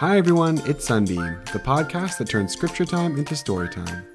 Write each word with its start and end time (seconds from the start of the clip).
Hi, 0.00 0.16
everyone, 0.16 0.62
it's 0.64 0.86
Sunbeam, 0.86 1.36
the 1.52 1.58
podcast 1.58 2.16
that 2.16 2.30
turns 2.30 2.54
scripture 2.54 2.86
time 2.86 3.18
into 3.18 3.36
story 3.36 3.68
time. 3.68 4.06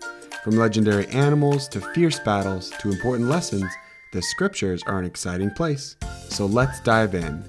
From 0.43 0.55
legendary 0.55 1.05
animals 1.09 1.67
to 1.67 1.79
fierce 1.79 2.17
battles 2.17 2.71
to 2.79 2.89
important 2.89 3.29
lessons, 3.29 3.71
the 4.11 4.19
scriptures 4.19 4.81
are 4.87 4.97
an 4.97 5.05
exciting 5.05 5.51
place. 5.51 5.95
So 6.27 6.47
let's 6.47 6.79
dive 6.79 7.13
in. 7.13 7.45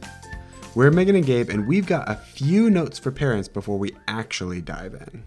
We're 0.75 0.91
Megan 0.91 1.17
and 1.17 1.25
Gabe, 1.25 1.49
and 1.49 1.67
we've 1.67 1.87
got 1.87 2.11
a 2.11 2.17
few 2.17 2.69
notes 2.69 2.99
for 2.99 3.11
parents 3.11 3.49
before 3.49 3.79
we 3.79 3.97
actually 4.07 4.61
dive 4.61 4.93
in. 4.93 5.25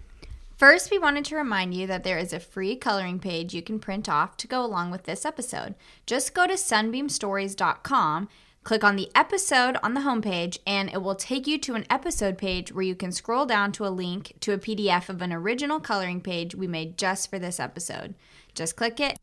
First, 0.56 0.92
we 0.92 0.98
wanted 1.00 1.24
to 1.24 1.36
remind 1.36 1.74
you 1.74 1.88
that 1.88 2.04
there 2.04 2.18
is 2.18 2.32
a 2.32 2.38
free 2.38 2.76
coloring 2.76 3.18
page 3.18 3.52
you 3.54 3.62
can 3.62 3.80
print 3.80 4.08
off 4.08 4.36
to 4.36 4.46
go 4.46 4.64
along 4.64 4.92
with 4.92 5.02
this 5.02 5.24
episode. 5.24 5.74
Just 6.06 6.32
go 6.32 6.46
to 6.46 6.52
sunbeamstories.com 6.52 8.28
Click 8.62 8.84
on 8.84 8.96
the 8.96 9.10
episode 9.14 9.78
on 9.82 9.94
the 9.94 10.02
homepage, 10.02 10.58
and 10.66 10.90
it 10.90 11.02
will 11.02 11.14
take 11.14 11.46
you 11.46 11.58
to 11.58 11.74
an 11.74 11.86
episode 11.88 12.36
page 12.36 12.72
where 12.72 12.84
you 12.84 12.94
can 12.94 13.10
scroll 13.10 13.46
down 13.46 13.72
to 13.72 13.86
a 13.86 13.88
link 13.88 14.34
to 14.40 14.52
a 14.52 14.58
PDF 14.58 15.08
of 15.08 15.22
an 15.22 15.32
original 15.32 15.80
coloring 15.80 16.20
page 16.20 16.54
we 16.54 16.66
made 16.66 16.98
just 16.98 17.30
for 17.30 17.38
this 17.38 17.58
episode. 17.58 18.14
Just 18.54 18.76
click 18.76 19.00
it 19.00 19.18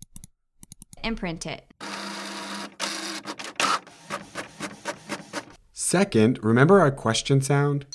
and 1.03 1.15
print 1.15 1.45
it. 1.45 1.71
Second, 5.71 6.43
remember 6.43 6.79
our 6.79 6.91
question 6.91 7.39
sound? 7.39 7.85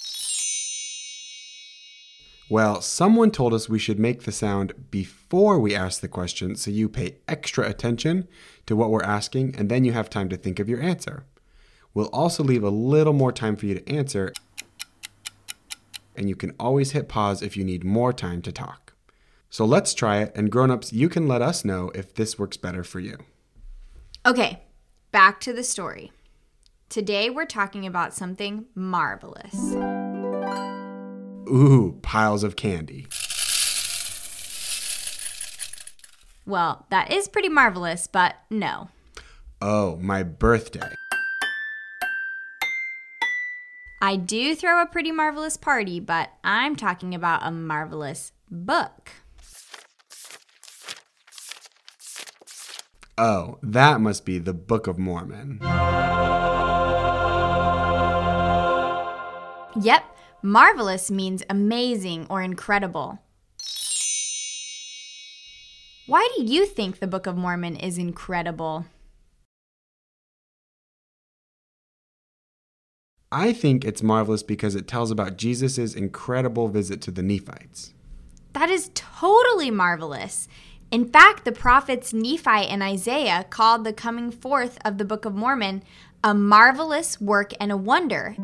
Well, 2.48 2.80
someone 2.80 3.32
told 3.32 3.52
us 3.52 3.68
we 3.68 3.78
should 3.80 3.98
make 3.98 4.22
the 4.22 4.32
sound 4.32 4.90
before 4.90 5.58
we 5.58 5.74
ask 5.74 6.00
the 6.00 6.08
question 6.08 6.54
so 6.54 6.70
you 6.70 6.88
pay 6.88 7.16
extra 7.26 7.68
attention 7.68 8.28
to 8.66 8.76
what 8.76 8.90
we're 8.90 9.02
asking 9.02 9.56
and 9.56 9.68
then 9.68 9.84
you 9.84 9.92
have 9.92 10.08
time 10.08 10.28
to 10.28 10.36
think 10.36 10.60
of 10.60 10.68
your 10.68 10.80
answer. 10.80 11.24
We'll 11.94 12.08
also 12.08 12.42
leave 12.42 12.62
a 12.62 12.70
little 12.70 13.12
more 13.12 13.32
time 13.32 13.56
for 13.56 13.66
you 13.66 13.74
to 13.74 13.88
answer, 13.88 14.32
and 16.16 16.28
you 16.28 16.36
can 16.36 16.54
always 16.58 16.92
hit 16.92 17.08
pause 17.08 17.42
if 17.42 17.56
you 17.56 17.64
need 17.64 17.84
more 17.84 18.12
time 18.12 18.40
to 18.42 18.52
talk. 18.52 18.94
So 19.50 19.66
let's 19.66 19.92
try 19.92 20.18
it, 20.18 20.32
and 20.34 20.50
grown-ups, 20.50 20.94
you 20.94 21.10
can 21.10 21.28
let 21.28 21.42
us 21.42 21.64
know 21.64 21.90
if 21.94 22.14
this 22.14 22.38
works 22.38 22.56
better 22.56 22.82
for 22.82 23.00
you. 23.00 23.18
Okay, 24.24 24.62
back 25.10 25.38
to 25.40 25.52
the 25.52 25.62
story. 25.62 26.12
Today 26.88 27.28
we're 27.28 27.44
talking 27.44 27.84
about 27.86 28.14
something 28.14 28.64
marvelous. 28.74 29.74
Ooh, 31.48 31.98
piles 32.00 32.42
of 32.42 32.56
candy. 32.56 33.06
Well, 36.46 36.86
that 36.90 37.12
is 37.12 37.28
pretty 37.28 37.50
marvelous, 37.50 38.06
but 38.06 38.36
no. 38.48 38.88
Oh, 39.60 39.96
my 39.96 40.22
birthday. 40.22 40.88
I 44.04 44.16
do 44.16 44.56
throw 44.56 44.82
a 44.82 44.86
pretty 44.86 45.12
marvelous 45.12 45.56
party, 45.56 46.00
but 46.00 46.30
I'm 46.42 46.74
talking 46.74 47.14
about 47.14 47.46
a 47.46 47.52
marvelous 47.52 48.32
book. 48.50 49.12
Oh, 53.16 53.60
that 53.62 54.00
must 54.00 54.24
be 54.24 54.38
the 54.38 54.52
Book 54.52 54.88
of 54.88 54.98
Mormon. 54.98 55.60
Yep, 59.80 60.04
marvelous 60.42 61.08
means 61.08 61.44
amazing 61.48 62.26
or 62.28 62.42
incredible. 62.42 63.20
Why 66.08 66.28
do 66.36 66.42
you 66.42 66.66
think 66.66 66.98
the 66.98 67.06
Book 67.06 67.28
of 67.28 67.36
Mormon 67.36 67.76
is 67.76 67.98
incredible? 67.98 68.84
I 73.32 73.54
think 73.54 73.84
it's 73.84 74.02
marvelous 74.02 74.42
because 74.42 74.74
it 74.74 74.86
tells 74.86 75.10
about 75.10 75.38
Jesus' 75.38 75.94
incredible 75.94 76.68
visit 76.68 77.00
to 77.02 77.10
the 77.10 77.22
Nephites. 77.22 77.94
That 78.52 78.68
is 78.68 78.90
totally 78.94 79.70
marvelous. 79.70 80.48
In 80.90 81.08
fact, 81.08 81.46
the 81.46 81.52
prophets 81.52 82.12
Nephi 82.12 82.68
and 82.68 82.82
Isaiah 82.82 83.46
called 83.48 83.84
the 83.84 83.94
coming 83.94 84.30
forth 84.30 84.78
of 84.84 84.98
the 84.98 85.06
Book 85.06 85.24
of 85.24 85.34
Mormon 85.34 85.82
a 86.22 86.34
marvelous 86.34 87.20
work 87.20 87.52
and 87.58 87.72
a 87.72 87.76
wonder. 87.76 88.36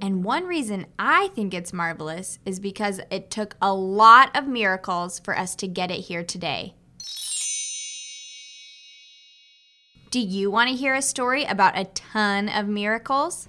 And 0.00 0.24
one 0.24 0.46
reason 0.46 0.86
I 0.98 1.28
think 1.34 1.52
it's 1.52 1.72
marvelous 1.72 2.38
is 2.46 2.58
because 2.58 3.00
it 3.10 3.30
took 3.30 3.54
a 3.60 3.74
lot 3.74 4.34
of 4.36 4.48
miracles 4.48 5.18
for 5.18 5.38
us 5.38 5.54
to 5.56 5.68
get 5.68 5.90
it 5.90 6.00
here 6.06 6.24
today. 6.24 6.74
Do 10.10 10.20
you 10.20 10.50
want 10.50 10.70
to 10.70 10.76
hear 10.76 10.94
a 10.94 11.02
story 11.02 11.44
about 11.44 11.76
a 11.76 11.84
ton 11.84 12.48
of 12.48 12.66
miracles? 12.66 13.48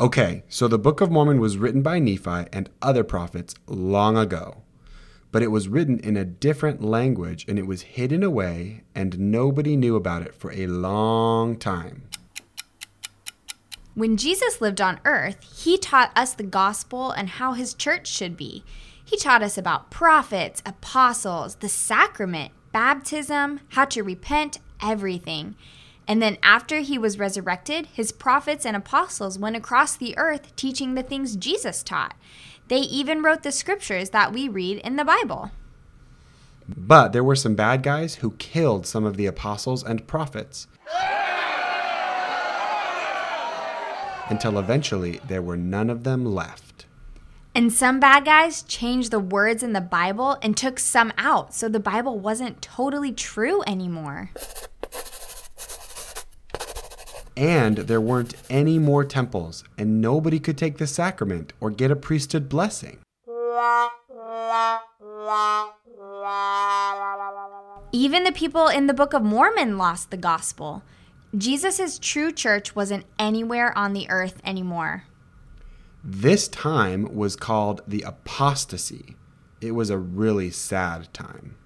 Okay, 0.00 0.42
so 0.48 0.66
the 0.66 0.78
Book 0.78 1.00
of 1.00 1.08
Mormon 1.08 1.38
was 1.40 1.56
written 1.56 1.82
by 1.82 2.00
Nephi 2.00 2.46
and 2.52 2.68
other 2.82 3.04
prophets 3.04 3.54
long 3.68 4.16
ago. 4.16 4.62
But 5.30 5.44
it 5.44 5.52
was 5.52 5.68
written 5.68 6.00
in 6.00 6.16
a 6.16 6.24
different 6.24 6.82
language 6.82 7.44
and 7.46 7.60
it 7.60 7.66
was 7.66 7.82
hidden 7.82 8.24
away, 8.24 8.82
and 8.92 9.30
nobody 9.30 9.76
knew 9.76 9.94
about 9.94 10.22
it 10.22 10.34
for 10.34 10.50
a 10.50 10.66
long 10.66 11.56
time. 11.56 12.08
When 13.94 14.16
Jesus 14.16 14.60
lived 14.60 14.80
on 14.80 14.98
earth, 15.04 15.62
he 15.62 15.78
taught 15.78 16.10
us 16.16 16.34
the 16.34 16.42
gospel 16.42 17.12
and 17.12 17.28
how 17.28 17.52
his 17.52 17.72
church 17.72 18.08
should 18.08 18.36
be. 18.36 18.64
He 19.08 19.16
taught 19.16 19.42
us 19.42 19.56
about 19.56 19.90
prophets, 19.90 20.62
apostles, 20.66 21.54
the 21.54 21.68
sacrament, 21.70 22.52
baptism, 22.72 23.60
how 23.70 23.86
to 23.86 24.02
repent, 24.02 24.58
everything. 24.82 25.54
And 26.06 26.20
then 26.20 26.36
after 26.42 26.80
he 26.80 26.98
was 26.98 27.18
resurrected, 27.18 27.86
his 27.86 28.12
prophets 28.12 28.66
and 28.66 28.76
apostles 28.76 29.38
went 29.38 29.56
across 29.56 29.96
the 29.96 30.16
earth 30.18 30.54
teaching 30.56 30.94
the 30.94 31.02
things 31.02 31.36
Jesus 31.36 31.82
taught. 31.82 32.16
They 32.68 32.80
even 32.80 33.22
wrote 33.22 33.44
the 33.44 33.50
scriptures 33.50 34.10
that 34.10 34.30
we 34.30 34.46
read 34.46 34.76
in 34.80 34.96
the 34.96 35.06
Bible. 35.06 35.52
But 36.68 37.14
there 37.14 37.24
were 37.24 37.34
some 37.34 37.54
bad 37.54 37.82
guys 37.82 38.16
who 38.16 38.32
killed 38.32 38.86
some 38.86 39.06
of 39.06 39.16
the 39.16 39.24
apostles 39.24 39.82
and 39.82 40.06
prophets. 40.06 40.66
Until 44.28 44.58
eventually 44.58 45.18
there 45.26 45.40
were 45.40 45.56
none 45.56 45.88
of 45.88 46.04
them 46.04 46.26
left. 46.26 46.84
And 47.58 47.72
some 47.72 47.98
bad 47.98 48.24
guys 48.24 48.62
changed 48.62 49.10
the 49.10 49.18
words 49.18 49.64
in 49.64 49.72
the 49.72 49.80
Bible 49.80 50.38
and 50.42 50.56
took 50.56 50.78
some 50.78 51.12
out, 51.18 51.52
so 51.52 51.68
the 51.68 51.80
Bible 51.80 52.16
wasn't 52.16 52.62
totally 52.62 53.10
true 53.10 53.64
anymore. 53.66 54.30
And 57.36 57.78
there 57.78 58.00
weren't 58.00 58.34
any 58.48 58.78
more 58.78 59.04
temples, 59.04 59.64
and 59.76 60.00
nobody 60.00 60.38
could 60.38 60.56
take 60.56 60.78
the 60.78 60.86
sacrament 60.86 61.52
or 61.60 61.70
get 61.70 61.90
a 61.90 61.96
priesthood 61.96 62.48
blessing. 62.48 63.00
Even 67.90 68.22
the 68.22 68.32
people 68.32 68.68
in 68.68 68.86
the 68.86 68.94
Book 68.94 69.12
of 69.12 69.24
Mormon 69.24 69.76
lost 69.76 70.12
the 70.12 70.16
gospel. 70.16 70.84
Jesus' 71.36 71.98
true 71.98 72.30
church 72.30 72.76
wasn't 72.76 73.04
anywhere 73.18 73.76
on 73.76 73.94
the 73.94 74.08
earth 74.10 74.40
anymore. 74.44 75.07
This 76.04 76.48
time 76.48 77.14
was 77.14 77.36
called 77.36 77.82
the 77.86 78.02
apostasy. 78.02 79.16
It 79.60 79.72
was 79.72 79.90
a 79.90 79.98
really 79.98 80.50
sad 80.50 81.12
time. 81.12 81.56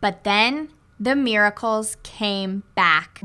But 0.00 0.24
then 0.24 0.70
the 1.00 1.16
miracles 1.16 1.96
came 2.02 2.62
back. 2.74 3.20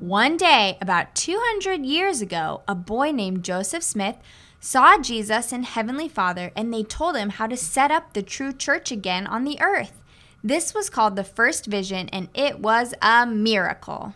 One 0.00 0.36
day, 0.36 0.78
about 0.80 1.14
200 1.14 1.84
years 1.84 2.20
ago, 2.20 2.62
a 2.68 2.74
boy 2.74 3.10
named 3.10 3.42
Joseph 3.42 3.82
Smith 3.82 4.16
saw 4.60 4.98
Jesus 4.98 5.52
and 5.52 5.64
Heavenly 5.64 6.08
Father, 6.08 6.52
and 6.54 6.72
they 6.72 6.82
told 6.82 7.16
him 7.16 7.30
how 7.30 7.46
to 7.46 7.56
set 7.56 7.90
up 7.90 8.12
the 8.12 8.22
true 8.22 8.52
church 8.52 8.92
again 8.92 9.26
on 9.26 9.44
the 9.44 9.60
earth. 9.60 10.00
This 10.44 10.74
was 10.74 10.90
called 10.90 11.16
the 11.16 11.24
first 11.24 11.66
vision, 11.66 12.08
and 12.10 12.28
it 12.34 12.60
was 12.60 12.94
a 13.02 13.26
miracle. 13.26 14.14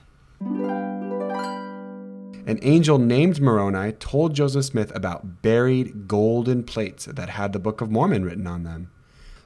An 2.45 2.59
angel 2.63 2.99
named 2.99 3.41
Moroni 3.41 3.93
told 3.93 4.35
Joseph 4.35 4.65
Smith 4.65 4.91
about 4.97 5.43
buried 5.43 6.09
golden 6.09 6.65
plates 6.65 7.05
that 7.05 7.29
had 7.29 7.53
the 7.53 7.61
Book 7.61 7.81
of 7.81 7.91
Mormon 7.91 8.25
written 8.25 8.49
on 8.49 8.65
them. 8.65 8.91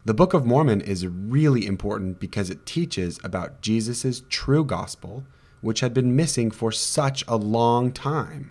The 0.06 0.14
Book 0.14 0.32
of 0.32 0.46
Mormon 0.46 0.80
is 0.80 1.06
really 1.06 1.66
important 1.66 2.18
because 2.20 2.48
it 2.48 2.64
teaches 2.64 3.20
about 3.22 3.60
Jesus' 3.60 4.22
true 4.30 4.64
gospel, 4.64 5.24
which 5.60 5.80
had 5.80 5.92
been 5.92 6.16
missing 6.16 6.50
for 6.50 6.72
such 6.72 7.22
a 7.28 7.36
long 7.36 7.92
time. 7.92 8.50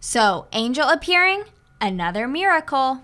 So, 0.00 0.46
angel 0.54 0.88
appearing, 0.88 1.44
another 1.78 2.26
miracle. 2.26 3.02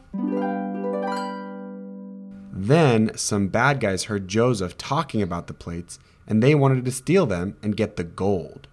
Then 2.53 3.11
some 3.17 3.49
bad 3.49 3.81
guys 3.81 4.05
heard 4.05 4.29
Joseph 4.29 4.79
talking 4.79 5.21
about 5.21 5.47
the 5.47 5.53
plates 5.53 5.99
and 6.27 6.43
they 6.43 6.55
wanted 6.55 6.87
to 6.87 6.91
steal 6.91 7.27
them 7.27 7.59
and 7.63 7.77
get 7.77 7.97
the 7.97 8.05
gold. 8.05 8.67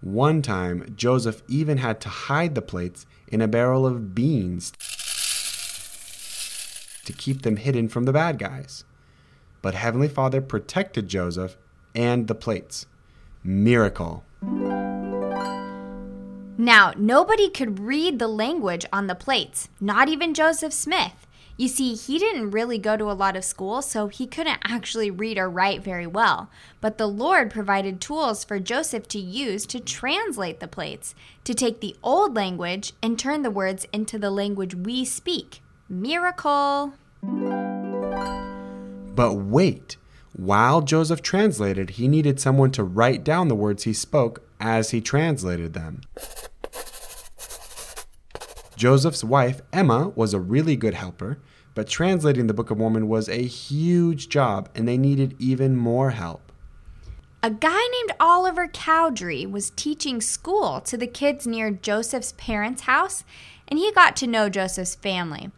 One 0.00 0.40
time, 0.40 0.94
Joseph 0.96 1.42
even 1.46 1.76
had 1.78 2.00
to 2.00 2.08
hide 2.08 2.54
the 2.54 2.62
plates 2.62 3.04
in 3.28 3.42
a 3.42 3.48
barrel 3.48 3.86
of 3.86 4.14
beans 4.14 4.72
to 7.04 7.12
keep 7.12 7.42
them 7.42 7.56
hidden 7.56 7.88
from 7.88 8.04
the 8.04 8.12
bad 8.12 8.38
guys. 8.38 8.84
But 9.60 9.74
Heavenly 9.74 10.08
Father 10.08 10.40
protected 10.40 11.08
Joseph 11.08 11.58
and 11.94 12.28
the 12.28 12.34
plates. 12.34 12.86
miracle. 13.42 14.24
Now, 16.56 16.92
nobody 16.96 17.48
could 17.48 17.80
read 17.80 18.18
the 18.18 18.28
language 18.28 18.84
on 18.92 19.06
the 19.06 19.14
plates, 19.14 19.70
not 19.80 20.08
even 20.08 20.34
Joseph 20.34 20.72
Smith. 20.74 21.26
You 21.60 21.68
see, 21.68 21.94
he 21.94 22.18
didn't 22.18 22.52
really 22.52 22.78
go 22.78 22.96
to 22.96 23.10
a 23.10 23.12
lot 23.12 23.36
of 23.36 23.44
school, 23.44 23.82
so 23.82 24.08
he 24.08 24.26
couldn't 24.26 24.62
actually 24.64 25.10
read 25.10 25.36
or 25.36 25.50
write 25.50 25.84
very 25.84 26.06
well. 26.06 26.48
But 26.80 26.96
the 26.96 27.06
Lord 27.06 27.50
provided 27.50 28.00
tools 28.00 28.44
for 28.44 28.58
Joseph 28.58 29.06
to 29.08 29.18
use 29.18 29.66
to 29.66 29.78
translate 29.78 30.60
the 30.60 30.66
plates, 30.66 31.14
to 31.44 31.52
take 31.52 31.82
the 31.82 31.94
old 32.02 32.34
language 32.34 32.94
and 33.02 33.18
turn 33.18 33.42
the 33.42 33.50
words 33.50 33.86
into 33.92 34.18
the 34.18 34.30
language 34.30 34.74
we 34.74 35.04
speak. 35.04 35.60
Miracle! 35.86 36.94
But 39.14 39.34
wait, 39.34 39.98
while 40.32 40.80
Joseph 40.80 41.20
translated, 41.20 41.90
he 41.90 42.08
needed 42.08 42.40
someone 42.40 42.70
to 42.70 42.82
write 42.82 43.22
down 43.22 43.48
the 43.48 43.54
words 43.54 43.82
he 43.82 43.92
spoke 43.92 44.48
as 44.60 44.92
he 44.92 45.02
translated 45.02 45.74
them. 45.74 46.00
Joseph's 48.80 49.22
wife, 49.22 49.60
Emma, 49.74 50.08
was 50.14 50.32
a 50.32 50.40
really 50.40 50.74
good 50.74 50.94
helper, 50.94 51.36
but 51.74 51.86
translating 51.86 52.46
the 52.46 52.54
Book 52.54 52.70
of 52.70 52.78
Mormon 52.78 53.08
was 53.08 53.28
a 53.28 53.42
huge 53.42 54.30
job 54.30 54.70
and 54.74 54.88
they 54.88 54.96
needed 54.96 55.36
even 55.38 55.76
more 55.76 56.12
help. 56.12 56.50
A 57.42 57.50
guy 57.50 57.86
named 57.92 58.16
Oliver 58.18 58.68
Cowdery 58.68 59.44
was 59.44 59.68
teaching 59.68 60.22
school 60.22 60.80
to 60.80 60.96
the 60.96 61.06
kids 61.06 61.46
near 61.46 61.70
Joseph's 61.70 62.32
parents' 62.38 62.84
house, 62.84 63.22
and 63.68 63.78
he 63.78 63.92
got 63.92 64.16
to 64.16 64.26
know 64.26 64.48
Joseph's 64.48 64.94
family. 64.94 65.50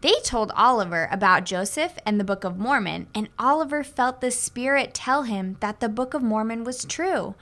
They 0.00 0.14
told 0.24 0.50
Oliver 0.56 1.06
about 1.12 1.44
Joseph 1.44 1.98
and 2.06 2.18
the 2.18 2.24
Book 2.24 2.44
of 2.44 2.56
Mormon, 2.56 3.08
and 3.14 3.28
Oliver 3.38 3.84
felt 3.84 4.22
the 4.22 4.30
Spirit 4.30 4.94
tell 4.94 5.24
him 5.24 5.58
that 5.60 5.80
the 5.80 5.90
Book 5.90 6.14
of 6.14 6.22
Mormon 6.22 6.64
was 6.64 6.86
true. 6.86 7.34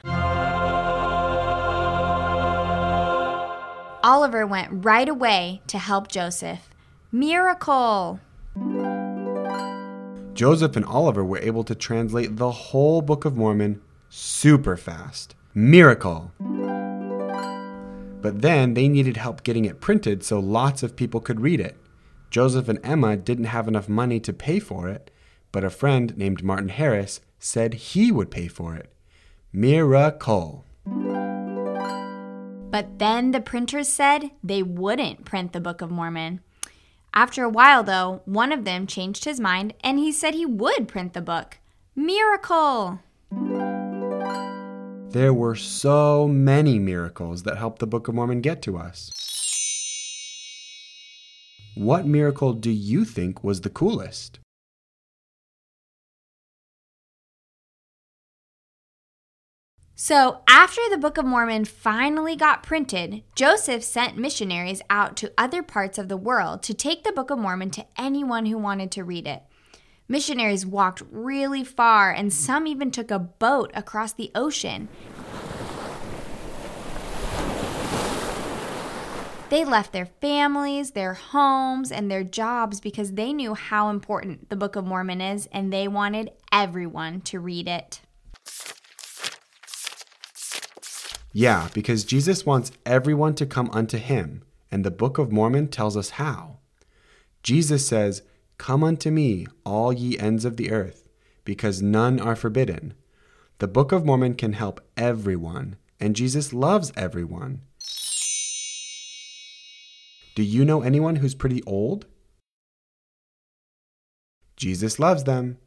Oliver 4.03 4.47
went 4.47 4.85
right 4.85 5.09
away 5.09 5.61
to 5.67 5.79
help 5.79 6.09
Joseph. 6.09 6.71
Miracle! 7.11 8.21
Joseph 10.35 10.77
and 10.77 10.85
Oliver 10.85 11.25
were 11.25 11.39
able 11.39 11.65
to 11.65 11.75
translate 11.75 12.37
the 12.37 12.51
whole 12.51 13.03
Book 13.03 13.25
of 13.25 13.37
Mormon 13.37 13.81
super 14.09 14.77
fast. 14.77 15.35
Miracle! 15.53 16.31
But 18.21 18.43
then 18.43 18.75
they 18.75 18.89
needed 18.89 19.17
help 19.17 19.43
getting 19.43 19.65
it 19.65 19.81
printed 19.81 20.23
so 20.23 20.39
lots 20.39 20.85
of 20.85 20.95
people 20.95 21.21
could 21.21 21.41
read 21.41 21.61
it. 21.61 21.77
Joseph 22.31 22.69
and 22.69 22.79
Emma 22.85 23.17
didn't 23.17 23.47
have 23.47 23.67
enough 23.67 23.89
money 23.89 24.21
to 24.21 24.33
pay 24.33 24.61
for 24.61 24.89
it, 24.89 25.11
but 25.51 25.65
a 25.65 25.71
friend 25.71 26.17
named 26.17 26.45
Martin 26.45 26.69
Harris 26.69 27.21
said 27.41 27.75
he 27.75 28.13
would 28.13 28.31
pay 28.31 28.47
for 28.47 28.77
it. 28.77 28.93
Miracle! 29.53 30.65
But 32.71 32.99
then 32.99 33.31
the 33.31 33.41
printers 33.41 33.89
said 33.89 34.31
they 34.45 34.63
wouldn't 34.63 35.25
print 35.25 35.53
the 35.53 35.61
Book 35.61 35.81
of 35.81 35.91
Mormon. 35.91 36.41
After 37.15 37.43
a 37.43 37.49
while, 37.49 37.83
though, 37.83 38.21
one 38.27 38.53
of 38.53 38.65
them 38.65 38.87
changed 38.87 39.25
his 39.25 39.41
mind 39.41 39.73
and 39.83 39.99
he 39.99 40.13
said 40.13 40.35
he 40.35 40.45
would 40.45 40.87
print 40.87 41.15
the 41.15 41.23
book. 41.23 41.59
Miracle! 41.97 43.01
There 45.11 45.33
were 45.33 45.55
so 45.55 46.29
many 46.29 46.79
miracles 46.79 47.45
that 47.45 47.57
helped 47.57 47.79
the 47.79 47.87
Book 47.87 48.09
of 48.09 48.15
Mormon 48.15 48.43
get 48.43 48.61
to 48.63 48.77
us. 48.77 49.11
What 51.75 52.07
miracle 52.07 52.53
do 52.53 52.71
you 52.71 53.05
think 53.05 53.43
was 53.43 53.63
the 53.63 53.71
coolest? 53.71 54.41
So, 60.01 60.43
after 60.47 60.81
the 60.89 60.97
Book 60.97 61.19
of 61.19 61.25
Mormon 61.25 61.65
finally 61.65 62.37
got 62.37 62.63
printed, 62.63 63.25
Joseph 63.35 63.83
sent 63.83 64.17
missionaries 64.17 64.81
out 64.89 65.17
to 65.17 65.33
other 65.37 65.61
parts 65.61 65.99
of 65.99 66.09
the 66.09 66.17
world 66.17 66.63
to 66.63 66.73
take 66.73 67.03
the 67.03 67.11
Book 67.11 67.31
of 67.31 67.39
Mormon 67.41 67.71
to 67.71 67.85
anyone 67.97 68.47
who 68.47 68.59
wanted 68.59 68.93
to 68.93 69.03
read 69.03 69.27
it. 69.27 69.43
Missionaries 70.07 70.65
walked 70.65 71.03
really 71.11 71.65
far, 71.65 72.13
and 72.13 72.33
some 72.33 72.69
even 72.69 72.93
took 72.93 73.11
a 73.11 73.19
boat 73.19 73.73
across 73.75 74.13
the 74.13 74.31
ocean. 74.37 74.89
They 79.51 79.65
left 79.65 79.93
their 79.93 80.07
families, 80.07 80.93
their 80.93 81.15
homes, 81.15 81.91
and 81.91 82.09
their 82.09 82.23
jobs 82.23 82.81
because 82.81 83.15
they 83.15 83.33
knew 83.33 83.55
how 83.55 83.91
important 83.91 84.49
the 84.49 84.55
Book 84.55 84.77
of 84.77 84.87
Mormon 84.87 85.21
is, 85.21 85.49
and 85.51 85.73
they 85.73 85.89
wanted 85.89 86.31
everyone 86.53 87.21
to 87.23 87.41
read 87.41 87.67
it. 87.67 88.03
Yeah, 91.39 91.69
because 91.73 92.03
Jesus 92.03 92.45
wants 92.45 92.73
everyone 92.85 93.37
to 93.37 93.47
come 93.47 93.71
unto 93.71 93.97
him, 93.97 94.43
and 94.73 94.85
the 94.85 94.91
Book 94.91 95.19
of 95.19 95.31
Mormon 95.31 95.69
tells 95.69 95.97
us 95.97 96.11
how. 96.19 96.59
Jesus 97.45 97.87
says, 97.87 98.23
Come 98.57 98.83
unto 98.83 99.13
me, 99.13 99.47
all 99.65 99.93
ye 99.93 100.19
ends 100.19 100.45
of 100.45 100.57
the 100.57 100.73
earth, 100.73 101.09
because 101.45 101.81
none 101.81 102.19
are 102.19 102.35
forbidden. 102.35 102.93
The 103.61 103.69
Book 103.69 103.93
of 103.93 104.05
Mormon 104.05 104.35
can 104.35 104.55
help 104.55 104.81
everyone, 104.97 105.77
and 106.01 106.17
Jesus 106.17 106.53
loves 106.53 106.93
everyone. 106.97 107.61
Do 110.35 110.43
you 110.43 110.65
know 110.65 110.83
anyone 110.83 111.17
who's 111.17 111.37
pretty 111.37 111.63
old? 111.69 112.07
Jesus 114.57 114.99
loves 114.99 115.23
them. 115.23 115.59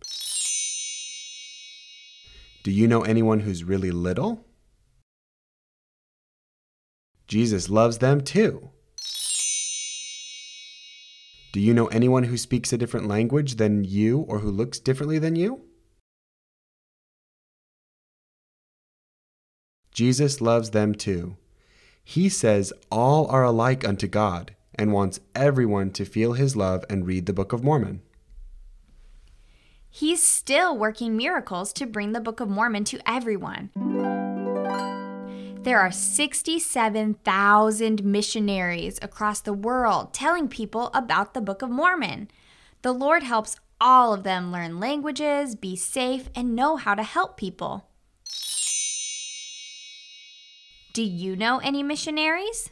Do 2.62 2.72
you 2.72 2.90
know 2.90 3.04
anyone 3.04 3.40
who's 3.40 3.64
really 3.64 3.92
little? 3.92 4.46
Jesus 7.32 7.70
loves 7.70 8.00
them 8.00 8.20
too. 8.20 8.72
Do 11.54 11.62
you 11.62 11.74
know 11.74 11.88
anyone 11.88 12.24
who 12.24 12.36
speaks 12.36 12.74
a 12.74 12.78
different 12.78 13.08
language 13.08 13.56
than 13.56 13.86
you 13.86 14.26
or 14.28 14.40
who 14.40 14.52
looks 14.52 14.80
differently 14.80 15.18
than 15.18 15.38
you? 15.38 15.62
Jesus 19.94 20.42
loves 20.42 20.72
them 20.72 20.94
too. 20.94 21.38
He 22.04 22.28
says 22.28 22.74
all 22.92 23.28
are 23.28 23.46
alike 23.46 23.88
unto 23.88 24.10
God 24.10 24.54
and 24.76 24.92
wants 24.92 25.22
everyone 25.34 25.92
to 25.92 26.04
feel 26.04 26.34
his 26.34 26.58
love 26.58 26.84
and 26.90 27.08
read 27.08 27.28
the 27.28 27.34
Book 27.34 27.54
of 27.54 27.64
Mormon. 27.64 28.02
He's 29.90 30.22
still 30.22 30.78
working 30.78 31.16
miracles 31.16 31.72
to 31.74 31.86
bring 31.86 32.12
the 32.12 32.20
Book 32.20 32.42
of 32.42 32.50
Mormon 32.50 32.84
to 32.84 33.00
everyone. 33.10 33.70
There 35.64 35.80
are 35.80 35.92
67,000 35.92 38.04
missionaries 38.04 38.98
across 39.00 39.42
the 39.42 39.54
world 39.54 40.12
telling 40.12 40.48
people 40.48 40.90
about 40.92 41.36
the 41.36 41.42
Book 41.42 41.62
of 41.62 41.70
Mormon. 41.70 42.32
The 42.82 42.94
Lord 42.94 43.22
helps 43.22 43.60
all 43.80 44.12
of 44.12 44.24
them 44.24 44.52
learn 44.52 44.80
languages, 44.80 45.56
be 45.56 45.76
safe, 45.76 46.30
and 46.34 46.56
know 46.56 46.78
how 46.78 46.96
to 46.96 47.04
help 47.04 47.38
people. 47.38 47.92
Do 50.94 51.04
you 51.04 51.36
know 51.36 51.60
any 51.60 51.84
missionaries? 51.84 52.72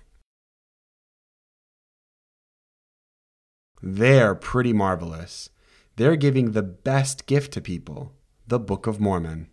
They're 3.84 4.34
pretty 4.34 4.74
marvelous. 4.74 5.52
They're 5.96 6.16
giving 6.16 6.54
the 6.54 6.64
best 6.64 7.28
gift 7.28 7.54
to 7.54 7.62
people 7.62 8.16
the 8.48 8.60
Book 8.60 8.88
of 8.88 9.00
Mormon. 9.00 9.52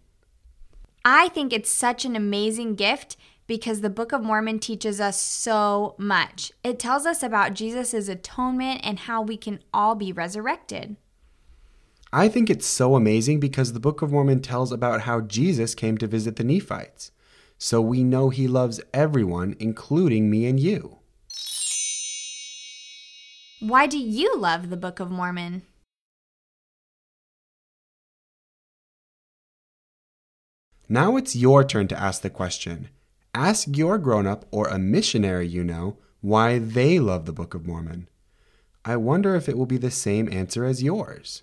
I 1.09 1.29
think 1.29 1.53
it's 1.53 1.71
such 1.71 2.05
an 2.05 2.17
amazing 2.17 2.75
gift 2.75 3.17
because 3.47 3.81
the 3.81 3.89
Book 3.89 4.11
of 4.11 4.25
Mormon 4.25 4.59
teaches 4.59 5.01
us 5.01 5.21
so 5.21 5.95
much. 5.99 6.51
It 6.65 6.81
tells 6.81 7.07
us 7.07 7.23
about 7.23 7.55
Jesus' 7.55 8.09
atonement 8.09 8.81
and 8.83 8.99
how 8.99 9.23
we 9.23 9.37
can 9.37 9.61
all 9.73 9.95
be 9.95 10.11
resurrected. 10.11 10.97
I 12.13 12.27
think 12.27 12.51
it's 12.51 12.67
so 12.67 12.97
amazing 12.97 13.39
because 13.39 13.73
the 13.73 13.79
Book 13.79 14.03
of 14.03 14.11
Mormon 14.11 14.43
tells 14.43 14.73
about 14.73 15.03
how 15.03 15.21
Jesus 15.21 15.77
came 15.77 15.97
to 15.99 16.09
visit 16.09 16.35
the 16.35 16.43
Nephites. 16.43 17.13
So 17.57 17.81
we 17.81 18.03
know 18.03 18.31
he 18.31 18.49
loves 18.49 18.81
everyone, 18.93 19.55
including 19.61 20.29
me 20.29 20.45
and 20.47 20.59
you. 20.59 20.99
Why 23.61 23.87
do 23.87 23.97
you 23.97 24.37
love 24.37 24.71
the 24.71 24.77
Book 24.77 24.99
of 24.99 25.13
Mormon? 25.13 25.63
Now 30.89 31.17
it's 31.17 31.35
your 31.35 31.65
turn 31.65 31.89
to 31.89 32.01
ask 32.01 32.23
the 32.23 32.31
question. 32.31 32.89
Ask 33.35 33.77
your 33.77 33.99
grown 33.99 34.27
up 34.27 34.47
or 34.51 34.69
a 34.69 34.79
missionary 34.79 35.49
you 35.49 35.65
know 35.65 35.99
why 36.21 36.59
they 36.59 36.99
love 37.01 37.27
the 37.27 37.33
Book 37.33 37.55
of 37.55 37.67
Mormon. 37.67 38.09
I 38.85 38.97
wonder 38.97 39.35
if 39.35 39.49
it 39.49 39.59
will 39.59 39.67
be 39.67 39.79
the 39.79 39.91
same 39.91 40.33
answer 40.33 40.65
as 40.65 40.83
yours. 40.83 41.43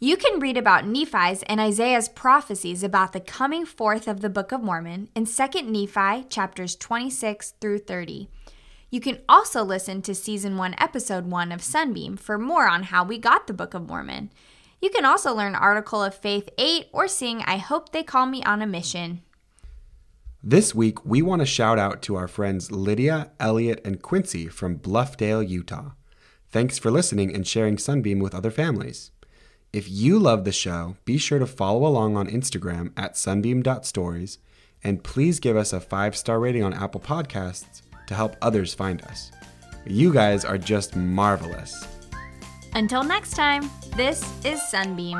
You 0.00 0.16
can 0.16 0.40
read 0.40 0.56
about 0.56 0.84
Nephi's 0.84 1.44
and 1.44 1.60
Isaiah's 1.60 2.08
prophecies 2.08 2.82
about 2.82 3.12
the 3.12 3.20
coming 3.20 3.64
forth 3.64 4.08
of 4.08 4.20
the 4.20 4.28
Book 4.28 4.50
of 4.50 4.60
Mormon 4.60 5.08
in 5.14 5.26
2 5.26 5.62
Nephi 5.62 6.24
chapters 6.28 6.74
26 6.74 7.54
through 7.60 7.78
30. 7.78 8.28
You 8.90 9.00
can 9.00 9.20
also 9.28 9.62
listen 9.62 10.02
to 10.02 10.14
season 10.14 10.56
1 10.56 10.74
episode 10.78 11.26
1 11.26 11.52
of 11.52 11.62
Sunbeam 11.62 12.16
for 12.16 12.36
more 12.36 12.66
on 12.66 12.82
how 12.82 13.04
we 13.04 13.16
got 13.16 13.46
the 13.46 13.54
Book 13.54 13.74
of 13.74 13.86
Mormon. 13.86 14.32
You 14.82 14.90
can 14.90 15.04
also 15.04 15.32
learn 15.32 15.54
Article 15.54 16.02
of 16.02 16.12
Faith 16.12 16.48
8 16.58 16.88
or 16.92 17.06
sing 17.06 17.40
I 17.46 17.58
Hope 17.58 17.92
They 17.92 18.02
Call 18.02 18.26
Me 18.26 18.42
on 18.42 18.60
a 18.60 18.66
Mission. 18.66 19.22
This 20.42 20.74
week, 20.74 21.06
we 21.06 21.22
want 21.22 21.38
to 21.38 21.46
shout 21.46 21.78
out 21.78 22.02
to 22.02 22.16
our 22.16 22.26
friends 22.26 22.72
Lydia, 22.72 23.30
Elliot, 23.38 23.80
and 23.84 24.02
Quincy 24.02 24.48
from 24.48 24.80
Bluffdale, 24.80 25.48
Utah. 25.48 25.92
Thanks 26.50 26.78
for 26.78 26.90
listening 26.90 27.32
and 27.32 27.46
sharing 27.46 27.78
Sunbeam 27.78 28.18
with 28.18 28.34
other 28.34 28.50
families. 28.50 29.12
If 29.72 29.88
you 29.88 30.18
love 30.18 30.44
the 30.44 30.50
show, 30.50 30.96
be 31.04 31.16
sure 31.16 31.38
to 31.38 31.46
follow 31.46 31.86
along 31.86 32.16
on 32.16 32.26
Instagram 32.26 32.90
at 32.96 33.16
sunbeam.stories 33.16 34.38
and 34.82 35.04
please 35.04 35.38
give 35.38 35.56
us 35.56 35.72
a 35.72 35.78
five 35.78 36.16
star 36.16 36.40
rating 36.40 36.64
on 36.64 36.74
Apple 36.74 37.00
Podcasts 37.00 37.82
to 38.08 38.14
help 38.16 38.34
others 38.42 38.74
find 38.74 39.00
us. 39.02 39.30
You 39.86 40.12
guys 40.12 40.44
are 40.44 40.58
just 40.58 40.96
marvelous. 40.96 41.86
Until 42.74 43.04
next 43.04 43.32
time, 43.32 43.70
this 43.96 44.22
is 44.44 44.60
Sunbeam. 44.70 45.18